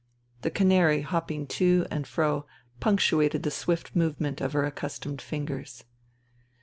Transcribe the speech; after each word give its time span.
The 0.41 0.49
canary 0.49 1.01
hopping 1.03 1.45
to 1.45 1.85
and 1.91 2.07
fro 2.07 2.47
punctuated 2.79 3.43
the 3.43 3.51
swift 3.51 3.95
movement 3.95 4.41
of 4.41 4.53
her 4.53 4.65
accustomed 4.65 5.21
fingers. 5.21 5.83